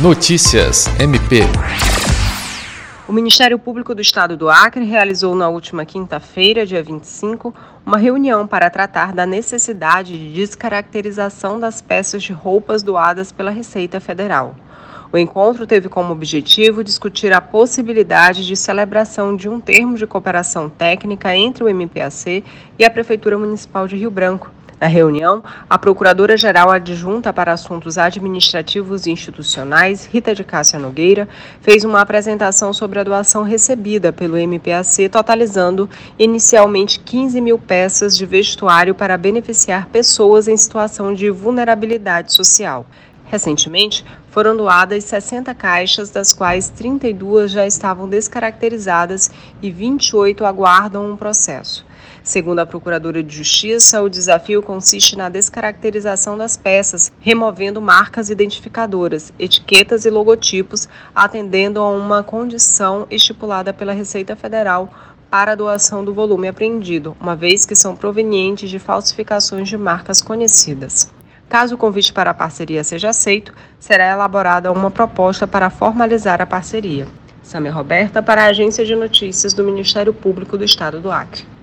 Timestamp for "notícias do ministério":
78.94-80.12